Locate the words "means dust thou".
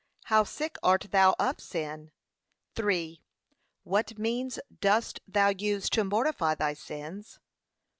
4.17-5.49